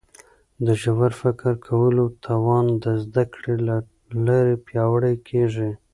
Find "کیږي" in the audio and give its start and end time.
5.27-5.69